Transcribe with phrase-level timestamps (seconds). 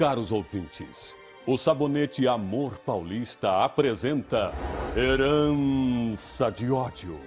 [0.00, 1.14] caros ouvintes,
[1.46, 4.50] o sabonete Amor Paulista apresenta
[4.96, 7.20] Herança de Ódio.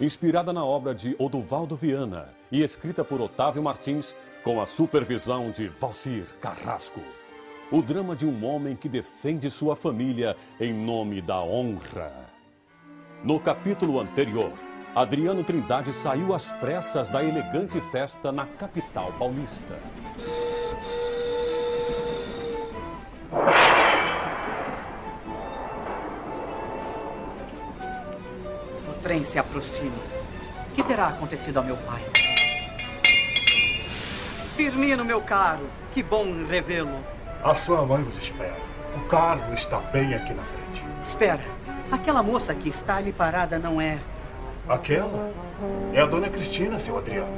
[0.00, 4.14] Inspirada na obra de Oduvaldo Viana e escrita por Otávio Martins,
[4.44, 7.00] com a supervisão de Valcir Carrasco.
[7.72, 12.30] O drama de um homem que defende sua família em nome da honra.
[13.24, 14.52] No capítulo anterior,
[14.94, 19.76] Adriano Trindade saiu às pressas da elegante festa na capital paulista.
[29.02, 29.96] Trem se aproxima.
[30.70, 32.00] O que terá acontecido ao meu pai?
[34.56, 36.98] Firmino, meu caro, que bom revê-lo.
[37.42, 38.56] A sua mãe vos espera.
[38.96, 40.84] O carro está bem aqui na frente.
[41.04, 41.42] Espera,
[41.90, 43.98] aquela moça que está ali parada não é.
[44.68, 45.32] Aquela?
[45.92, 47.32] É a dona Cristina, seu Adriano.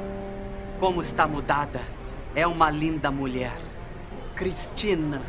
[0.79, 1.81] Como está mudada.
[2.35, 3.57] É uma linda mulher.
[4.35, 5.23] Cristina.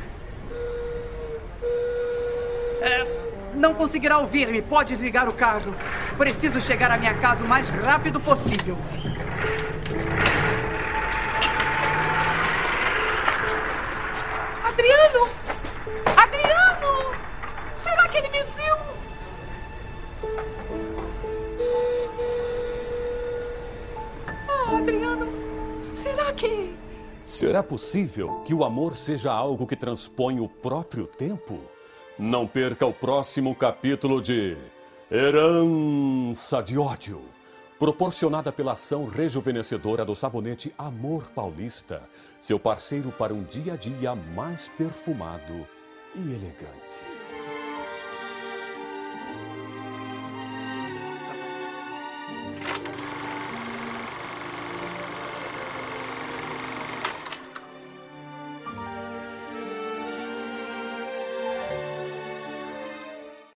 [2.81, 3.24] É,
[3.55, 4.61] não conseguirá ouvir-me.
[4.61, 5.73] Pode desligar o carro.
[6.17, 8.77] Preciso chegar à minha casa o mais rápido possível.
[14.63, 15.29] Adriano!
[16.15, 17.15] Adriano!
[17.75, 18.75] Será que ele me viu?
[24.27, 25.27] Ah, Adriano,
[25.93, 26.75] será que.
[27.25, 31.74] Será possível que o amor seja algo que transpõe o próprio tempo?
[32.17, 34.55] Não perca o próximo capítulo de
[35.11, 37.21] Herança de Ódio,
[37.77, 42.01] proporcionada pela ação rejuvenescedora do sabonete Amor Paulista,
[42.39, 45.67] seu parceiro para um dia a dia mais perfumado
[46.15, 47.14] e elegante.